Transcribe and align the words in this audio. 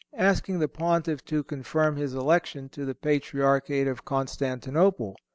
asking 0.17 0.57
the 0.57 0.67
Pontiff 0.67 1.23
to 1.25 1.43
confirm 1.43 1.95
his 1.95 2.15
election 2.15 2.67
to 2.69 2.85
the 2.85 2.95
Patriarchate 2.95 3.87
of 3.87 4.03
Constantinople. 4.03 5.15